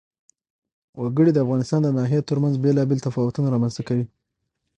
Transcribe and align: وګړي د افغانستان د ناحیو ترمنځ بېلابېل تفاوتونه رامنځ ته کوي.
وګړي 1.01 1.31
د 1.33 1.37
افغانستان 1.45 1.79
د 1.83 1.89
ناحیو 1.97 2.27
ترمنځ 2.29 2.55
بېلابېل 2.63 2.99
تفاوتونه 3.07 3.47
رامنځ 3.53 3.73
ته 3.77 3.83
کوي. 3.87 4.05